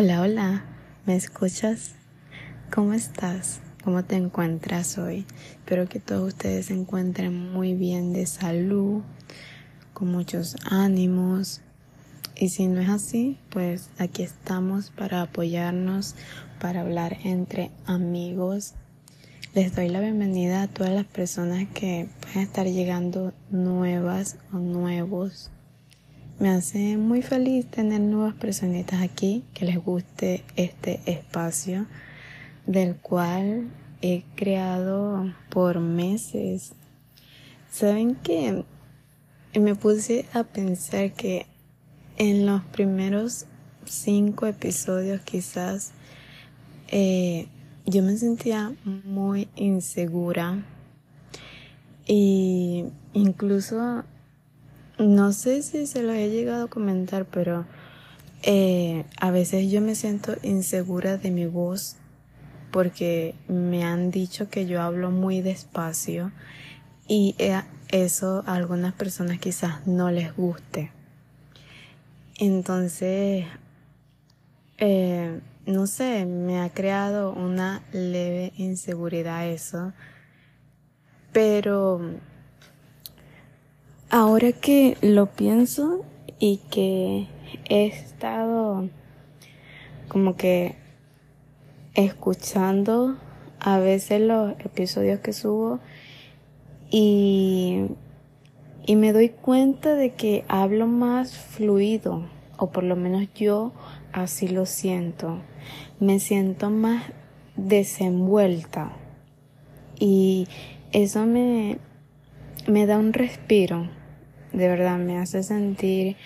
[0.00, 0.64] Hola, hola,
[1.06, 1.96] ¿me escuchas?
[2.72, 3.58] ¿Cómo estás?
[3.82, 5.26] ¿Cómo te encuentras hoy?
[5.54, 9.02] Espero que todos ustedes se encuentren muy bien de salud,
[9.94, 11.62] con muchos ánimos.
[12.36, 16.14] Y si no es así, pues aquí estamos para apoyarnos,
[16.60, 18.74] para hablar entre amigos.
[19.52, 25.50] Les doy la bienvenida a todas las personas que pueden estar llegando nuevas o nuevos
[26.38, 31.86] me hace muy feliz tener nuevas personitas aquí que les guste este espacio
[32.66, 33.68] del cual
[34.02, 36.74] he creado por meses.
[37.72, 38.64] Saben que
[39.58, 41.46] me puse a pensar que
[42.18, 43.46] en los primeros
[43.84, 45.90] cinco episodios quizás
[46.88, 47.48] eh,
[47.84, 50.62] yo me sentía muy insegura
[52.06, 54.04] y incluso
[54.98, 57.64] no sé si se lo he llegado a comentar, pero
[58.42, 61.96] eh, a veces yo me siento insegura de mi voz
[62.70, 66.32] porque me han dicho que yo hablo muy despacio
[67.06, 70.90] y eh, eso a algunas personas quizás no les guste.
[72.38, 73.46] Entonces,
[74.76, 79.92] eh, no sé, me ha creado una leve inseguridad eso,
[81.32, 82.00] pero
[84.10, 86.02] Ahora que lo pienso
[86.38, 87.26] y que
[87.68, 88.88] he estado
[90.08, 90.76] como que
[91.92, 93.18] escuchando
[93.60, 95.80] a veces los episodios que subo
[96.90, 97.82] y,
[98.86, 102.24] y me doy cuenta de que hablo más fluido
[102.56, 103.72] o por lo menos yo
[104.14, 105.42] así lo siento.
[106.00, 107.04] Me siento más
[107.56, 108.90] desenvuelta
[110.00, 110.48] y
[110.92, 111.76] eso me,
[112.66, 113.97] me da un respiro
[114.52, 116.16] de verdad me hace sentir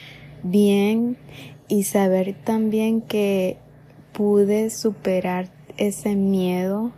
[0.43, 1.17] bien
[1.69, 3.59] y saber también que
[4.13, 6.93] pude superar ese miedo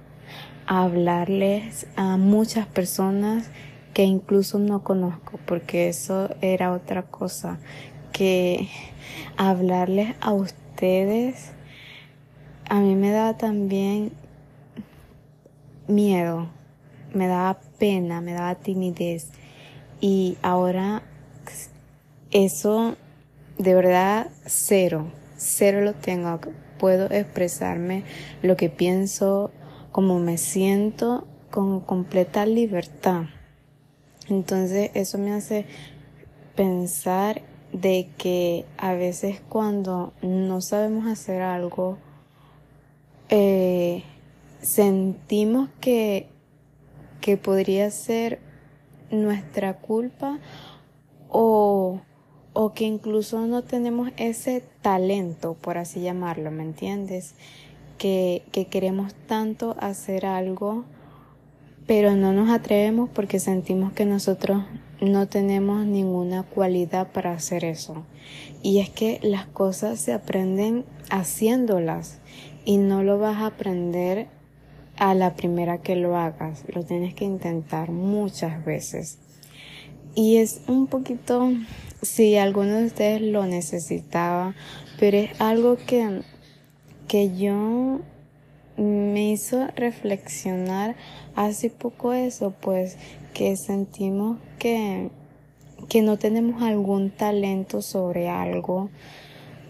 [0.66, 3.50] a hablarles a muchas personas
[3.92, 7.58] que incluso no conozco, porque eso era otra cosa,
[8.12, 8.68] que
[9.36, 11.54] hablarles a ustedes
[12.68, 14.12] a mí me da también
[15.86, 16.48] miedo,
[17.12, 19.30] me daba pena, me daba timidez.
[20.00, 21.02] Y ahora
[22.30, 22.96] eso
[23.58, 25.06] de verdad cero,
[25.36, 26.40] cero lo tengo.
[26.78, 28.04] Puedo expresarme
[28.42, 29.50] lo que pienso,
[29.92, 33.26] como me siento con completa libertad.
[34.28, 35.66] Entonces eso me hace
[36.56, 41.98] pensar de que a veces cuando no sabemos hacer algo,
[43.28, 44.02] eh,
[44.60, 46.28] sentimos que,
[47.20, 48.40] que podría ser
[49.10, 50.38] nuestra culpa
[51.36, 52.00] o
[52.54, 57.34] o que incluso no tenemos ese talento, por así llamarlo, ¿me entiendes?
[57.98, 60.84] Que, que queremos tanto hacer algo,
[61.86, 64.62] pero no nos atrevemos porque sentimos que nosotros
[65.00, 68.04] no tenemos ninguna cualidad para hacer eso.
[68.62, 72.20] Y es que las cosas se aprenden haciéndolas
[72.64, 74.28] y no lo vas a aprender
[74.96, 79.18] a la primera que lo hagas, lo tienes que intentar muchas veces.
[80.14, 81.50] Y es un poquito
[82.02, 84.54] si alguno de ustedes lo necesitaba,
[84.98, 86.22] pero es algo que,
[87.08, 88.00] que yo
[88.76, 90.96] me hizo reflexionar
[91.34, 92.96] hace poco eso, pues
[93.32, 95.10] que sentimos que,
[95.88, 98.90] que no tenemos algún talento sobre algo.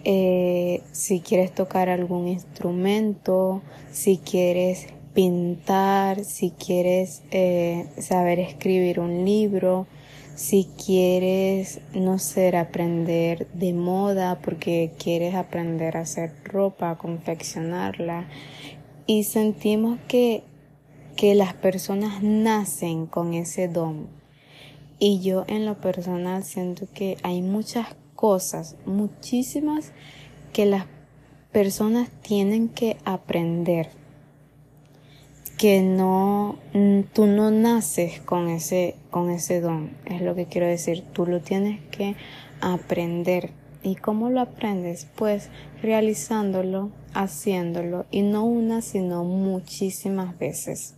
[0.04, 9.24] Eh, si quieres tocar algún instrumento, si quieres pintar, si quieres eh, saber escribir un
[9.24, 9.86] libro,
[10.34, 18.28] si quieres, no sé, aprender de moda porque quieres aprender a hacer ropa, a confeccionarla.
[19.06, 20.42] Y sentimos que,
[21.16, 24.08] que las personas nacen con ese don.
[24.98, 29.92] Y yo en lo personal siento que hay muchas cosas, muchísimas,
[30.52, 30.86] que las
[31.52, 33.90] personas tienen que aprender
[35.58, 40.66] que no, mm, tú no naces con ese, con ese don, es lo que quiero
[40.66, 42.16] decir, tú lo tienes que
[42.60, 43.50] aprender.
[43.82, 45.06] ¿Y cómo lo aprendes?
[45.14, 45.50] Pues
[45.82, 50.94] realizándolo, haciéndolo, y no una, sino muchísimas veces.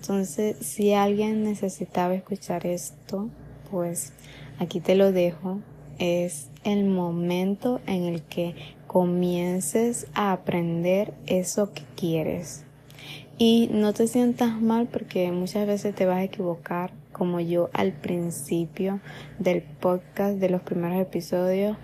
[0.00, 3.28] Entonces, si alguien necesitaba escuchar esto,
[3.70, 4.12] pues
[4.58, 5.58] aquí te lo dejo.
[5.98, 8.54] Es el momento en el que
[8.86, 12.64] comiences a aprender eso que quieres.
[13.40, 17.92] Y no te sientas mal porque muchas veces te vas a equivocar, como yo al
[17.92, 18.98] principio
[19.38, 21.76] del podcast, de los primeros episodios,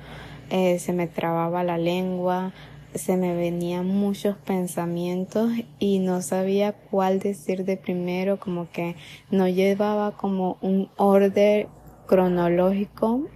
[0.50, 2.52] eh, se me trababa la lengua,
[2.92, 8.96] se me venían muchos pensamientos y no sabía cuál decir de primero, como que
[9.30, 11.68] no llevaba como un orden
[12.06, 13.28] cronológico.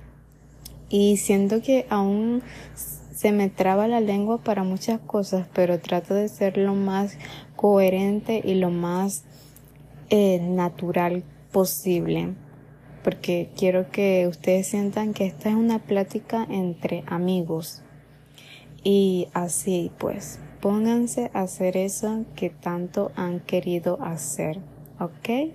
[0.88, 2.42] Y siento que aún
[3.18, 7.18] se me traba la lengua para muchas cosas, pero trato de ser lo más
[7.58, 9.24] coherente y lo más
[10.08, 12.34] eh, natural posible
[13.08, 17.82] porque quiero que ustedes sientan que esta es una plática entre amigos.
[18.84, 24.58] Y así pues, pónganse a hacer eso que tanto han querido hacer,
[25.00, 25.54] ¿ok?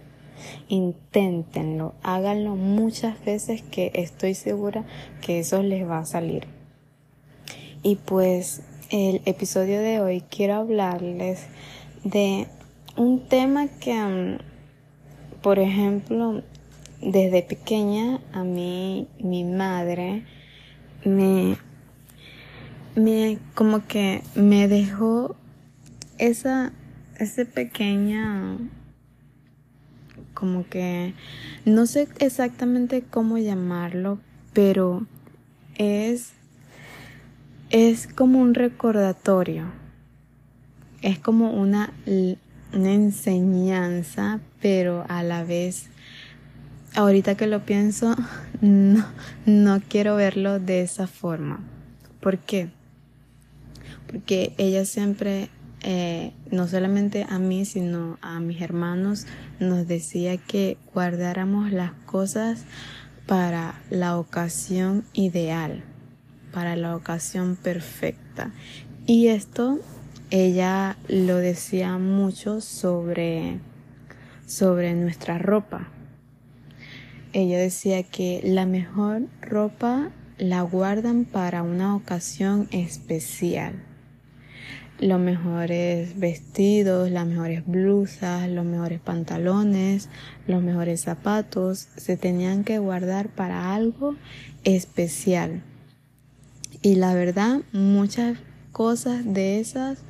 [0.67, 4.83] Inténtenlo, háganlo muchas veces que estoy segura
[5.21, 6.47] que eso les va a salir.
[7.81, 11.45] Y pues el episodio de hoy quiero hablarles
[12.03, 12.47] de
[12.97, 16.43] un tema que, mm, por ejemplo,
[17.11, 20.23] desde pequeña a mí mi madre
[21.03, 21.57] me
[22.95, 25.35] me como que me dejó
[26.17, 26.71] esa
[27.19, 28.57] ese pequeña
[30.33, 31.13] como que
[31.65, 34.19] no sé exactamente cómo llamarlo
[34.53, 35.05] pero
[35.75, 36.31] es
[37.69, 39.82] es como un recordatorio
[41.03, 41.93] es como una
[42.73, 45.89] una enseñanza pero a la vez
[46.95, 48.15] ahorita que lo pienso,
[48.61, 49.05] no,
[49.45, 51.59] no quiero verlo de esa forma.
[52.19, 52.69] ¿Por qué?
[54.07, 55.49] Porque ella siempre,
[55.81, 59.25] eh, no solamente a mí, sino a mis hermanos,
[59.59, 62.63] nos decía que guardáramos las cosas
[63.25, 65.83] para la ocasión ideal,
[66.51, 68.51] para la ocasión perfecta.
[69.05, 69.79] Y esto
[70.33, 73.59] ella lo decía mucho sobre,
[74.45, 75.89] sobre nuestra ropa
[77.33, 83.73] ella decía que la mejor ropa la guardan para una ocasión especial.
[84.99, 90.09] Los mejores vestidos, las mejores blusas, los mejores pantalones,
[90.45, 94.15] los mejores zapatos se tenían que guardar para algo
[94.63, 95.63] especial.
[96.83, 98.37] Y la verdad, muchas
[98.71, 100.03] cosas de esas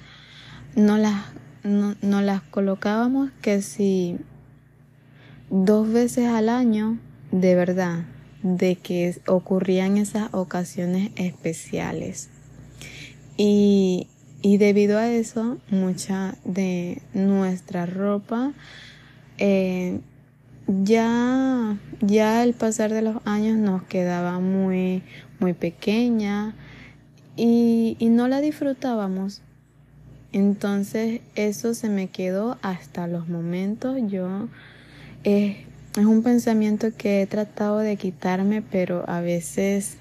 [0.76, 1.26] no las,
[1.64, 4.18] no, no las colocábamos que si
[5.50, 6.98] dos veces al año
[7.32, 8.06] de verdad
[8.42, 12.30] de que ocurrían esas ocasiones especiales.
[13.38, 14.08] Y,
[14.42, 18.54] y debido a eso, mucha de nuestra ropa
[19.38, 20.00] eh,
[20.68, 25.04] ya, ya al pasar de los años nos quedaba muy,
[25.40, 26.56] muy pequeña
[27.36, 29.42] y, y no la disfrutábamos.
[30.34, 33.98] Entonces eso se me quedó hasta los momentos.
[34.08, 34.50] Yo
[35.24, 35.66] eh,
[35.96, 39.98] es un pensamiento que he tratado de quitarme, pero a veces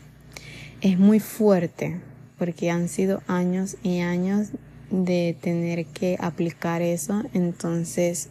[0.81, 2.01] es muy fuerte
[2.39, 4.49] porque han sido años y años
[4.91, 7.23] de tener que aplicar eso.
[7.35, 8.31] Entonces,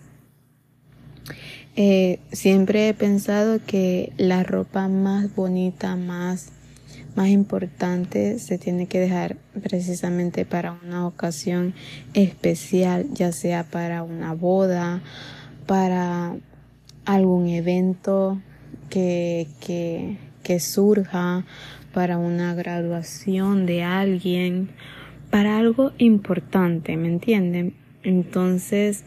[1.76, 6.48] eh, siempre he pensado que la ropa más bonita, más,
[7.16, 11.74] más importante, se tiene que dejar precisamente para una ocasión
[12.14, 15.02] especial, ya sea para una boda,
[15.66, 16.36] para
[17.06, 18.42] algún evento
[18.90, 21.46] que, que, que surja
[21.94, 24.70] para una graduación de alguien,
[25.30, 27.74] para algo importante, ¿me entienden?
[28.04, 29.04] Entonces,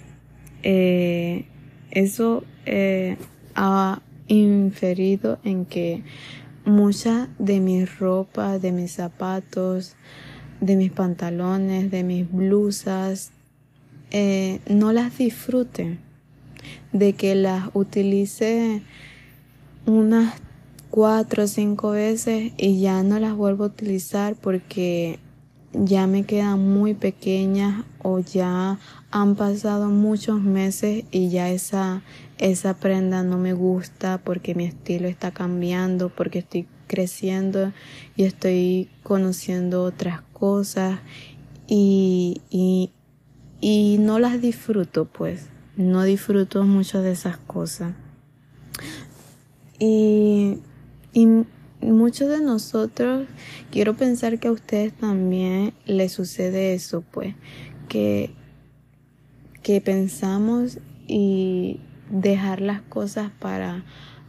[0.63, 1.47] eh,
[1.91, 3.17] eso eh,
[3.55, 6.03] ha inferido en que
[6.65, 9.97] mucha de mi ropa, de mis zapatos,
[10.61, 13.31] de mis pantalones, de mis blusas,
[14.11, 15.99] eh, no las disfrute.
[16.93, 18.83] De que las utilice
[19.87, 20.35] unas
[20.91, 25.19] cuatro o cinco veces y ya no las vuelvo a utilizar porque
[25.73, 28.79] ya me quedan muy pequeñas o ya
[29.15, 32.03] han pasado muchos meses y ya esa,
[32.39, 37.73] esa prenda no me gusta porque mi estilo está cambiando, porque estoy creciendo
[38.17, 40.99] y estoy conociendo otras cosas
[41.69, 42.91] y, y,
[44.01, 47.95] no las disfruto pues no disfruto mucho de esas cosas.
[49.79, 50.59] Y,
[51.13, 51.27] y
[51.81, 53.29] muchos de nosotros,
[53.71, 57.37] quiero pensar que a ustedes también les sucede eso, pues,
[57.89, 58.35] que,
[59.65, 60.79] que pensamos
[61.09, 61.81] y
[62.11, 63.83] dejar las cosas para,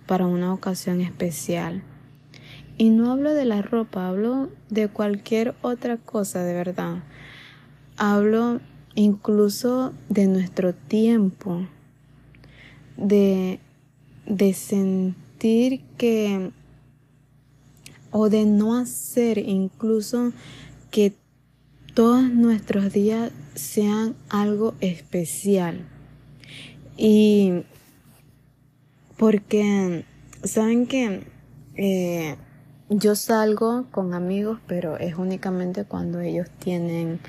[0.07, 1.83] para una ocasión especial.
[2.77, 7.03] Y no hablo de la ropa, hablo de cualquier otra cosa de verdad.
[7.97, 8.61] Hablo
[8.95, 11.67] incluso de nuestro tiempo,
[12.95, 13.59] de,
[14.25, 16.51] de sentir que,
[18.11, 20.31] o de no hacer incluso
[20.91, 21.13] que
[21.95, 25.87] todos nuestros días sean algo especial.
[26.97, 27.63] Y
[29.17, 30.03] porque,
[30.43, 31.23] ¿saben que
[31.75, 32.35] eh,
[32.89, 37.21] yo salgo con amigos, pero es únicamente cuando ellos tienen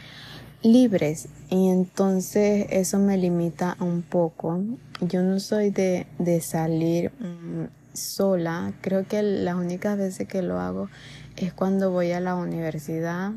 [0.62, 4.60] libres y entonces eso me limita un poco.
[5.00, 10.58] Yo no soy de, de salir mm, sola, creo que las únicas veces que lo
[10.58, 10.88] hago
[11.36, 13.32] es cuando voy a la universidad,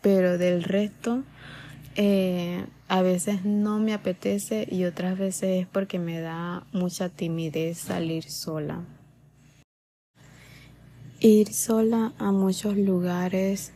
[0.00, 1.22] pero del resto
[1.96, 7.78] eh, a veces no me apetece y otras veces es porque me da mucha timidez
[7.78, 8.84] salir sola.
[11.20, 13.72] Ir sola a muchos lugares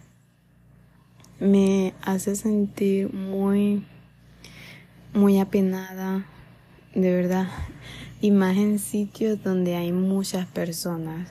[1.40, 3.84] me hace sentir muy,
[5.12, 6.24] muy apenada,
[6.94, 7.48] de verdad,
[8.20, 11.30] y más en sitios donde hay muchas personas.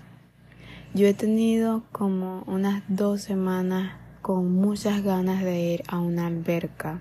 [0.94, 7.00] Yo he tenido como unas dos semanas con muchas ganas de ir a una alberca,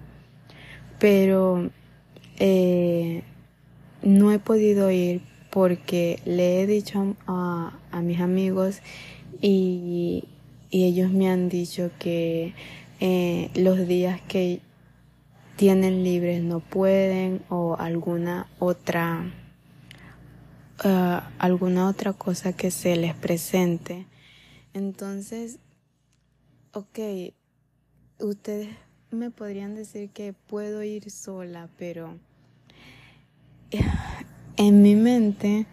[0.99, 1.71] pero
[2.39, 3.23] eh,
[4.03, 8.81] no he podido ir porque le he dicho a, a mis amigos
[9.41, 10.25] y,
[10.71, 12.55] y ellos me han dicho que
[13.01, 14.61] eh, los días que
[15.57, 19.31] tienen libres no pueden o alguna otra
[20.85, 24.07] uh, alguna otra cosa que se les presente.
[24.73, 25.59] Entonces
[26.73, 26.99] ok
[28.21, 28.69] ustedes
[29.11, 32.19] me podrían decir que puedo ir sola pero
[34.57, 35.67] en mi mente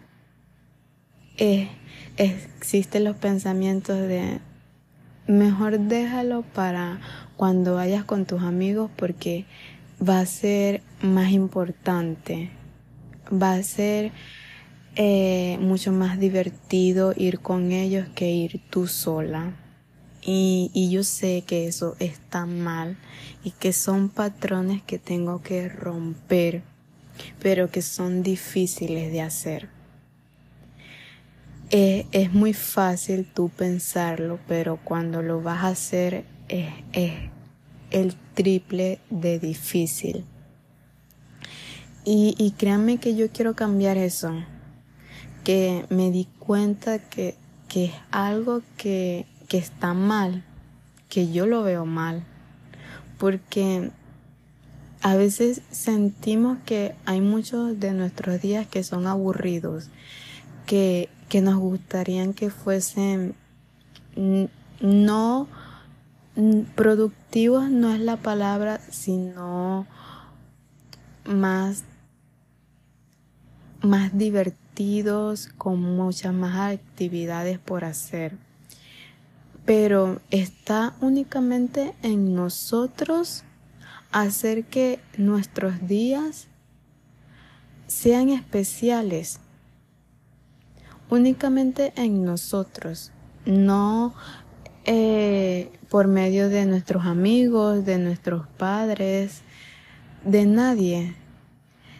[1.36, 1.68] eh,
[2.16, 4.40] existen los pensamientos de
[5.28, 7.00] mejor déjalo para
[7.36, 9.46] cuando vayas con tus amigos porque
[10.06, 12.50] va a ser más importante,
[13.30, 14.12] va a ser
[14.96, 19.52] eh, mucho más divertido ir con ellos que ir tú sola.
[20.30, 22.98] Y, yo sé que eso está mal
[23.42, 26.60] y que son patrones que tengo que romper,
[27.40, 29.70] pero que son difíciles de hacer.
[31.70, 36.74] Eh, es muy fácil tú pensarlo, pero cuando lo vas a hacer es,
[37.90, 40.26] el triple de difícil.
[42.04, 44.34] Y, y créanme que yo quiero cambiar eso,
[45.42, 47.34] que me di cuenta que,
[47.66, 50.44] que es algo que, que está mal,
[51.08, 52.22] que yo lo veo mal,
[53.18, 53.90] porque
[55.02, 59.88] a veces sentimos que hay muchos de nuestros días que son aburridos,
[60.66, 63.34] que que nos gustarían que fuesen
[64.80, 65.46] no
[66.74, 69.86] productivos no es la palabra, sino
[71.24, 71.84] más
[73.82, 78.36] más divertidos, con muchas más actividades por hacer.
[79.68, 83.44] Pero está únicamente en nosotros
[84.12, 86.46] hacer que nuestros días
[87.86, 89.40] sean especiales
[91.10, 93.12] únicamente en nosotros,
[93.44, 94.14] no
[94.86, 99.42] eh, por medio de nuestros amigos, de nuestros padres,
[100.24, 101.14] de nadie.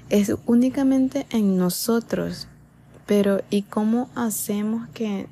[0.08, 2.48] Es únicamente en nosotros.
[3.04, 5.28] Pero ¿y cómo hacemos que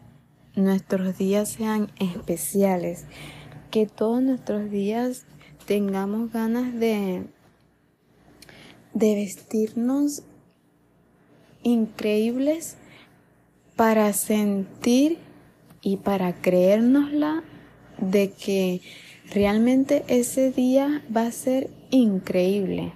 [0.57, 3.05] nuestros días sean especiales?
[3.71, 5.25] Que todos nuestros días
[5.67, 7.25] tengamos ganas de,
[8.95, 10.23] de vestirnos
[11.63, 12.77] increíbles
[13.77, 15.19] para sentir
[15.83, 17.45] y para creérnosla
[17.99, 18.81] de que
[19.33, 22.93] realmente ese día va a ser increíble.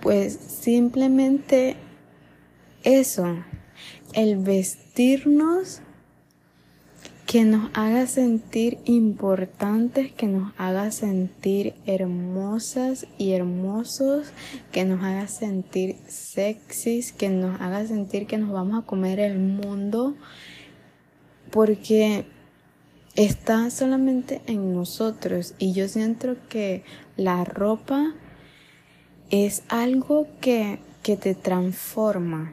[0.00, 1.76] Pues simplemente
[2.82, 3.36] eso,
[4.14, 5.80] el vestirnos
[7.32, 14.26] que nos haga sentir importantes, que nos haga sentir hermosas y hermosos,
[14.70, 19.38] que nos haga sentir sexys, que nos haga sentir que nos vamos a comer el
[19.38, 20.14] mundo,
[21.50, 22.26] porque
[23.14, 25.54] está solamente en nosotros.
[25.58, 26.84] Y yo siento que
[27.16, 28.12] la ropa
[29.30, 32.52] es algo que, que te transforma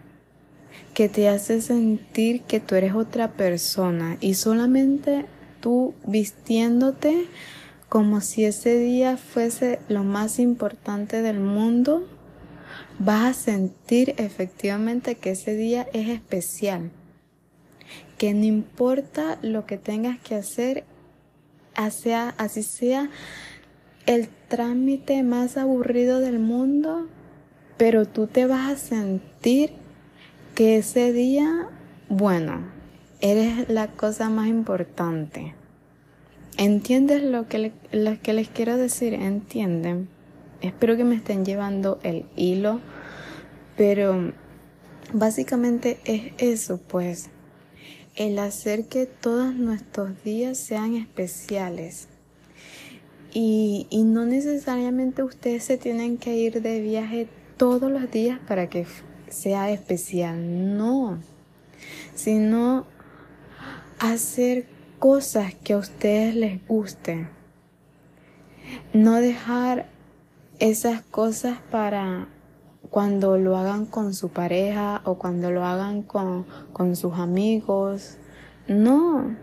[0.93, 5.25] que te hace sentir que tú eres otra persona y solamente
[5.62, 7.27] tú vistiéndote
[7.89, 12.07] como si ese día fuese lo más importante del mundo,
[13.00, 16.91] vas a sentir efectivamente que ese día es especial.
[18.19, 20.83] Que no importa lo que tengas que hacer,
[21.74, 23.09] así sea
[24.05, 27.07] el trámite más aburrido del mundo,
[27.77, 29.78] pero tú te vas a sentir
[30.60, 31.70] que ese día,
[32.10, 32.66] bueno,
[33.22, 35.54] eres la cosa más importante.
[36.58, 39.13] ¿Entiendes lo que, lo que les quiero decir?
[39.13, 40.10] ¿Entienden?
[40.60, 42.82] Espero que me estén llevando el hilo,
[43.78, 44.34] pero
[45.13, 47.30] básicamente es eso, pues,
[48.18, 52.10] el hacer que todos nuestros días sean especiales.
[53.34, 58.68] Y, y no necesariamente ustedes se tienen que ir de viaje todos los días para
[58.68, 58.86] que
[59.29, 61.19] sea especial, no,
[62.15, 62.86] sino
[64.00, 64.67] hacer
[65.00, 67.29] cosas que a ustedes les gusten.
[68.93, 69.88] No dejar
[70.59, 72.27] esas cosas para
[72.89, 78.17] cuando lo hagan con su pareja o cuando lo hagan con, con sus amigos.
[78.67, 79.36] No,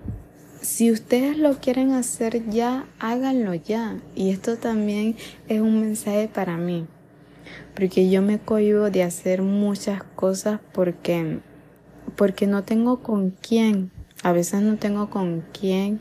[0.60, 3.98] si ustedes lo quieren hacer ya, háganlo ya.
[4.14, 5.16] Y esto también
[5.48, 6.86] es un mensaje para mí.
[7.76, 11.40] Porque yo me cohibo de hacer muchas cosas porque,
[12.16, 13.92] porque no tengo con quién.
[14.22, 16.00] A veces no tengo con quién.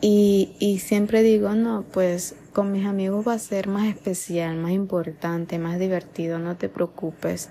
[0.00, 4.72] Y, y siempre digo, no, pues con mis amigos va a ser más especial, más
[4.72, 7.50] importante, más divertido, no te preocupes.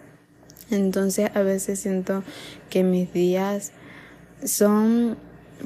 [0.69, 2.23] Entonces a veces siento
[2.69, 3.71] que mis días
[4.43, 5.17] son,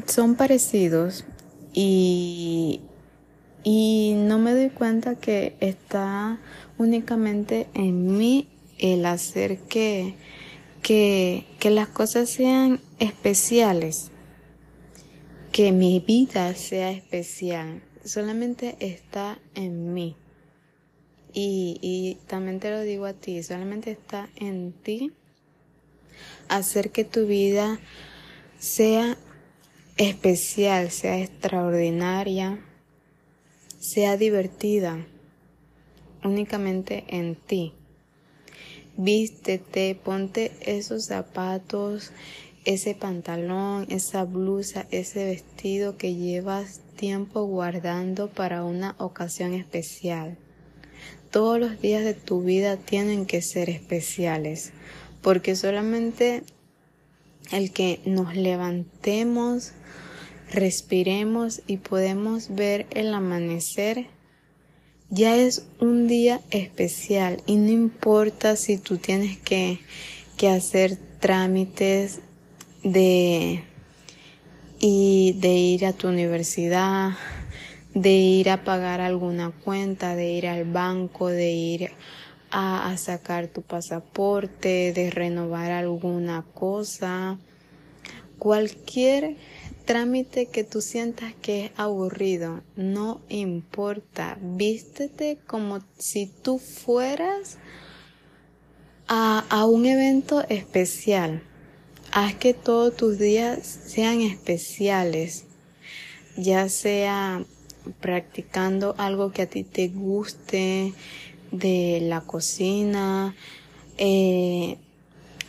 [0.05, 1.25] son parecidos
[1.73, 2.81] y,
[3.67, 6.39] y no me doy cuenta que está
[6.77, 10.13] únicamente en mí el hacer que,
[10.83, 14.11] que, que las cosas sean especiales,
[15.51, 20.15] que mi vida sea especial, solamente está en mí.
[21.33, 25.11] Y, y también te lo digo a ti, solamente está en ti
[26.49, 27.79] hacer que tu vida
[28.59, 29.17] sea
[29.97, 32.59] especial, sea extraordinaria,
[33.85, 35.05] sea divertida,
[36.23, 37.73] únicamente en ti.
[38.97, 42.11] Vístete, ponte esos zapatos,
[42.65, 50.37] ese pantalón, esa blusa, ese vestido que llevas tiempo guardando para una ocasión especial.
[51.29, 54.71] Todos los días de tu vida tienen que ser especiales,
[55.21, 56.43] porque solamente
[57.51, 59.73] el que nos levantemos,
[60.51, 64.07] respiremos y podemos ver el amanecer,
[65.09, 69.79] ya es un día especial y no importa si tú tienes que,
[70.37, 72.19] que hacer trámites
[72.83, 73.63] de
[74.79, 77.11] y de ir a tu universidad,
[77.93, 81.91] de ir a pagar alguna cuenta, de ir al banco, de ir
[82.51, 87.39] a, a, sacar tu pasaporte, de renovar alguna cosa,
[88.37, 89.37] cualquier
[89.85, 97.57] trámite que tú sientas que es aburrido, no importa, vístete como si tú fueras
[99.07, 101.41] a, a un evento especial.
[102.11, 105.45] Haz que todos tus días sean especiales,
[106.37, 107.43] ya sea
[107.99, 110.93] practicando algo que a ti te guste
[111.51, 113.35] de la cocina,
[113.97, 114.77] eh,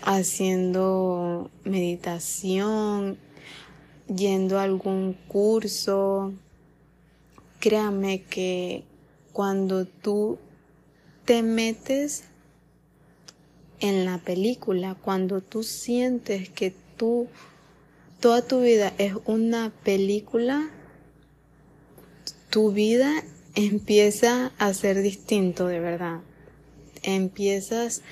[0.03, 3.19] haciendo meditación,
[4.15, 6.33] yendo a algún curso.
[7.61, 8.85] Créame que
[9.33, 10.39] cuando tú
[11.25, 12.25] te metes
[13.81, 17.29] en la película, cuando tú sientes que tú,
[18.21, 20.71] toda tu vida es una película,
[22.51, 26.21] tu vida empieza a ser distinto de verdad.
[27.03, 28.03] Empiezas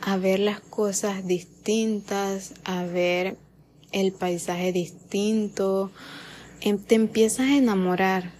[0.00, 3.36] a ver las cosas distintas, a ver
[3.94, 5.90] el paisaje distinto,
[6.60, 8.32] em, te empiezas a enamorar.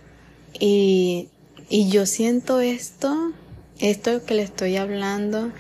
[0.61, 1.29] Y,
[1.71, 3.33] y yo siento esto,
[3.79, 5.53] esto que le estoy hablando,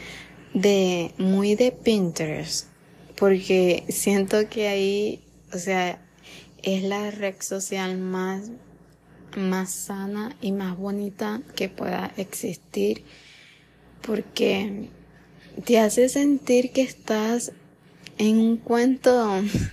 [0.53, 2.69] de muy de Pinterest
[3.17, 5.21] porque siento que ahí,
[5.53, 6.01] o sea,
[6.63, 8.51] es la red social más
[9.37, 13.03] más sana y más bonita que pueda existir
[14.01, 14.91] porque
[15.65, 17.53] te hace sentir que estás
[18.19, 19.31] en un cuento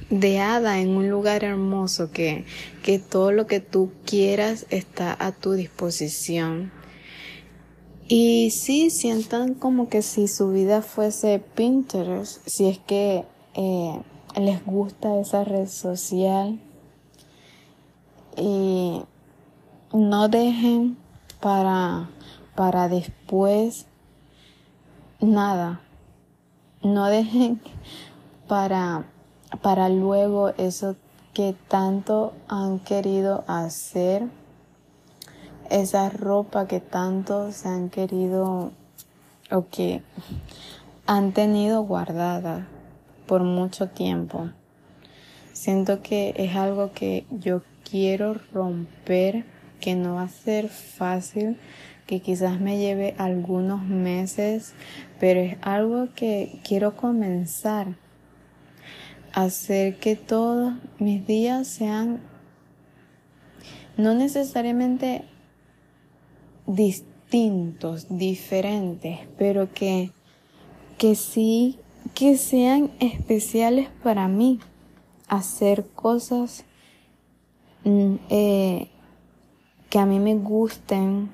[0.09, 2.45] de hada, en un lugar hermoso, que,
[2.83, 6.71] que todo lo que tú quieras está a tu disposición.
[8.07, 13.23] Y sí, sientan como que si su vida fuese Pinterest, si es que
[13.53, 14.01] eh,
[14.35, 16.59] les gusta esa red social.
[18.37, 19.01] Y
[19.93, 20.97] no dejen
[21.39, 22.09] para,
[22.55, 23.85] para después
[25.19, 25.81] nada.
[26.83, 27.61] No dejen
[28.51, 29.05] para,
[29.61, 30.97] para luego eso
[31.33, 34.27] que tanto han querido hacer
[35.69, 38.73] esa ropa que tanto se han querido
[39.51, 40.01] o que
[41.07, 42.67] han tenido guardada
[43.25, 44.49] por mucho tiempo.
[45.53, 49.45] Siento que es algo que yo quiero romper,
[49.79, 51.57] que no va a ser fácil,
[52.05, 54.73] que quizás me lleve algunos meses,
[55.21, 57.95] pero es algo que quiero comenzar.
[59.33, 62.21] Hacer que todos mis días sean
[63.97, 65.23] no necesariamente
[66.65, 70.11] distintos, diferentes, pero que,
[70.97, 71.79] que sí,
[72.13, 74.59] que sean especiales para mí.
[75.27, 76.65] Hacer cosas
[77.85, 78.89] mm, eh,
[79.89, 81.29] que a mí me gusten,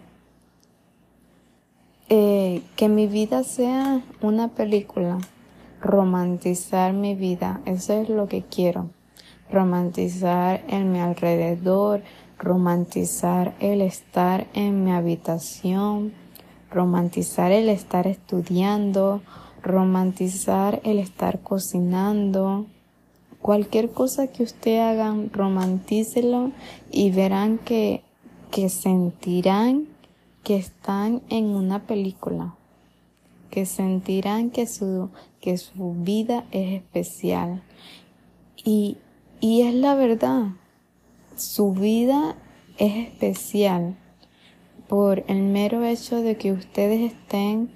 [2.09, 5.17] eh, que mi vida sea una película,
[5.87, 8.89] romantizar mi vida, eso es lo que quiero,
[9.49, 12.01] romantizar en mi alrededor,
[12.37, 16.13] romantizar el estar en mi habitación,
[16.69, 19.21] romantizar el estar estudiando,
[19.63, 22.65] romantizar el estar cocinando,
[23.41, 26.51] cualquier cosa que usted hagan, romantícelo
[26.91, 28.03] y verán que,
[28.51, 29.87] que sentirán
[30.43, 32.55] que están en una película,
[33.49, 35.09] que sentirán que su,
[35.41, 37.63] que su vida es especial.
[38.63, 38.97] Y,
[39.39, 40.47] y es la verdad,
[41.35, 42.35] su vida
[42.77, 43.97] es especial
[44.87, 47.71] por el mero hecho de que ustedes estén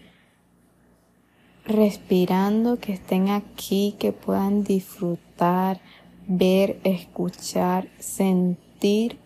[1.66, 5.82] respirando, que estén aquí, que puedan disfrutar,
[6.28, 9.20] ver, escuchar, sentir.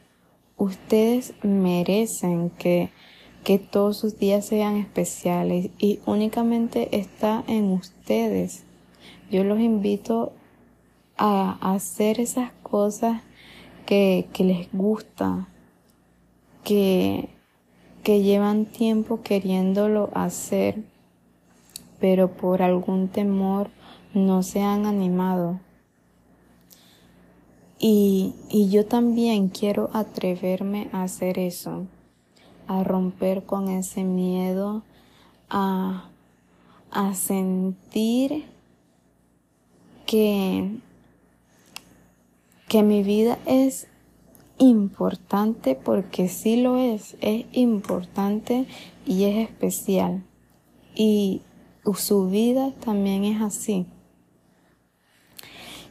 [0.57, 2.89] Ustedes merecen que
[3.45, 8.63] que todos sus días sean especiales y únicamente está en ustedes.
[9.29, 10.33] Yo los invito
[11.15, 13.21] a hacer esas cosas
[13.85, 15.47] que, les gusta,
[16.63, 17.29] que,
[18.03, 20.83] que llevan tiempo queriéndolo hacer,
[21.99, 23.69] pero por algún temor
[24.15, 25.59] no se han animado.
[27.77, 31.85] Y, y yo también quiero atreverme a hacer eso
[32.67, 34.83] a romper con ese miedo,
[35.49, 36.09] a,
[36.91, 38.45] a sentir
[40.05, 40.77] que,
[42.67, 43.87] que mi vida es
[44.57, 48.65] importante porque sí lo es, es importante
[49.05, 50.23] y es especial.
[50.95, 51.41] Y
[51.93, 53.85] su vida también es así.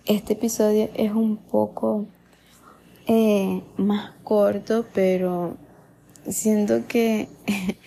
[0.06, 2.06] Este episodio es un poco
[3.06, 5.56] eh, más corto, pero
[6.28, 7.28] siento que,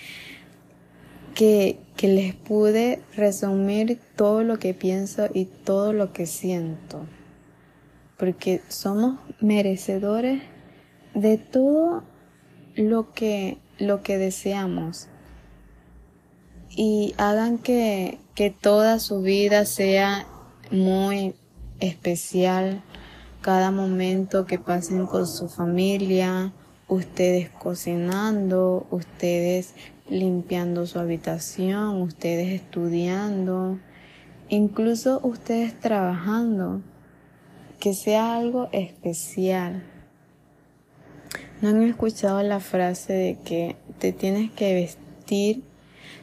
[1.36, 7.06] que, que les pude resumir todo lo que pienso y todo lo que siento.
[8.18, 10.42] Porque somos merecedores
[11.14, 12.04] de todo
[12.76, 15.08] lo que, lo que deseamos.
[16.70, 20.28] Y hagan que, que toda su vida sea
[20.70, 21.34] muy
[21.80, 22.84] especial,
[23.42, 26.54] cada momento que pasen con su familia,
[26.88, 29.74] ustedes cocinando, ustedes
[30.10, 33.80] limpiando su habitación, ustedes estudiando,
[34.50, 36.82] incluso ustedes trabajando,
[37.80, 39.84] que sea algo especial.
[41.62, 45.64] ¿No han escuchado la frase de que te tienes que vestir?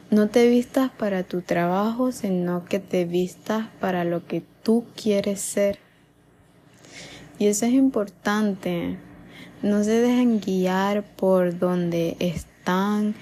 [0.09, 5.41] No te vistas para tu trabajo, sino que te vistas para lo que tú quieres
[5.41, 5.79] ser.
[7.37, 8.97] Y eso es importante
[9.65, 13.15] no se dejen guiar por donde están,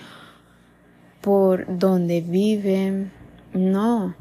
[1.21, 3.13] por donde viven.
[3.53, 4.13] No.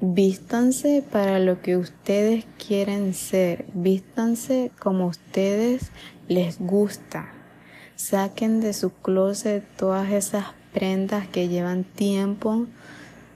[0.00, 3.64] Vístanse para lo que ustedes quieren ser.
[3.74, 5.90] Vístanse como ustedes
[6.28, 7.32] les gusta.
[7.96, 12.66] Saquen de su closet todas esas prendas que llevan tiempo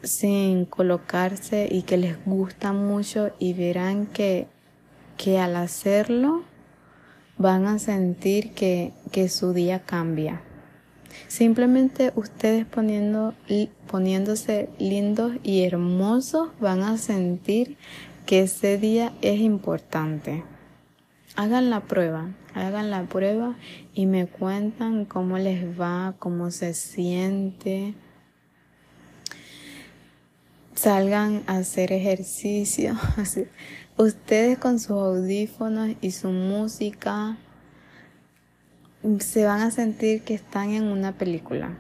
[0.05, 4.47] sin colocarse y que les gustan mucho y verán que,
[5.17, 6.45] que al hacerlo
[7.43, 8.93] van a sentir que,
[9.29, 10.41] su día cambia.
[11.29, 13.35] Simplemente ustedes poniendo,
[13.91, 17.77] poniéndose lindos y hermosos van a sentir
[18.25, 20.45] que ese día es importante.
[21.35, 23.57] Hagan la prueba, hagan la prueba
[23.93, 27.95] y me cuentan cómo les va, cómo se siente.
[30.83, 32.97] Salgan a hacer ejercicio.
[33.97, 37.37] Ustedes con sus audífonos y su música
[39.21, 41.79] se van a sentir que están en una película.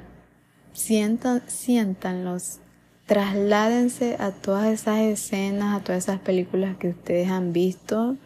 [0.73, 2.61] Sientan, siéntanlos,
[3.07, 8.17] trasládense a todas esas escenas, a todas esas películas que ustedes han visto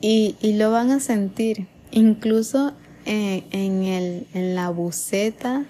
[0.00, 1.66] y, lo van a sentir.
[1.90, 2.72] Incluso
[3.04, 5.66] en, en, el, en la buceta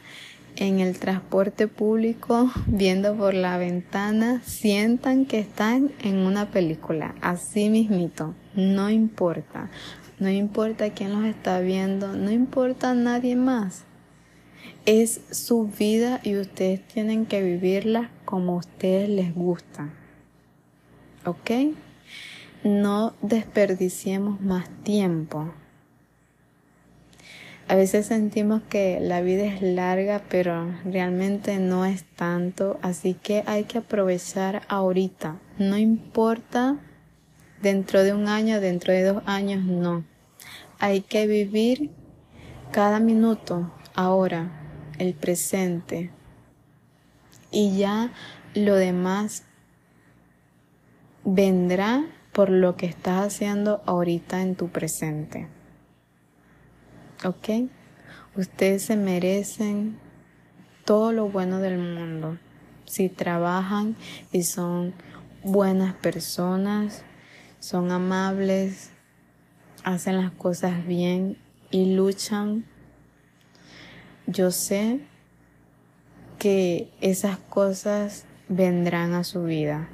[0.58, 7.70] en el transporte público, viendo por la ventana, sientan que están en una película, así
[7.70, 9.70] mismito, no importa.
[10.18, 13.84] no importa quién los está viendo, no importa nadie más.
[14.84, 19.90] Es su vida y ustedes tienen que vivirla como a ustedes les gusta.
[21.24, 21.50] ¿Ok?
[22.64, 25.52] No desperdiciemos más tiempo.
[27.68, 33.44] A veces sentimos que la vida es larga, pero realmente no es tanto, así que
[33.46, 35.36] hay que aprovechar ahorita.
[35.58, 36.78] No importa
[37.60, 40.02] dentro de un año, dentro de dos años, no.
[40.78, 41.90] Hay que vivir
[42.72, 44.50] cada minuto, ahora,
[44.98, 46.10] el presente.
[47.50, 48.12] Y ya
[48.54, 49.42] lo demás
[51.22, 55.57] vendrá por lo que estás haciendo ahorita en tu presente.
[57.24, 57.70] ¿Ok?
[58.36, 59.98] Ustedes se merecen
[60.84, 62.38] todo lo bueno del mundo.
[62.84, 63.96] Si trabajan
[64.32, 64.94] y son
[65.42, 67.04] buenas personas,
[67.58, 68.90] son amables,
[69.84, 71.36] hacen las cosas bien
[71.70, 72.64] y luchan,
[74.26, 75.00] yo sé
[76.38, 79.88] que esas cosas vendrán a su vida.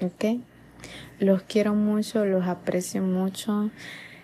[0.00, 0.40] ¿Ok?
[1.18, 3.70] Los quiero mucho, los aprecio mucho.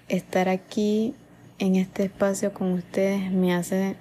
[0.08, 1.14] Estar aquí
[1.58, 3.96] en este espacio con ustedes me hace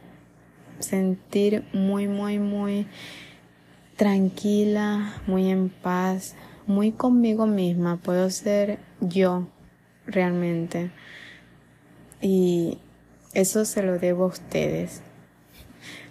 [0.80, 2.88] sentir muy, muy, muy
[3.96, 6.36] tranquila, muy en paz,
[6.66, 7.98] muy conmigo misma.
[7.98, 9.48] Puedo ser yo
[10.06, 10.92] realmente.
[12.22, 12.80] Y
[13.34, 15.02] eso se lo debo a ustedes.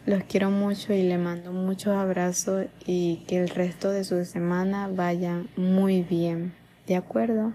[0.04, 4.88] Los quiero mucho y le mando muchos abrazos y que el resto de su semana
[4.88, 6.54] vaya muy bien.
[6.86, 7.52] ¿De acuerdo?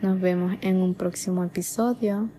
[0.00, 2.30] Nos vemos en un próximo episodio.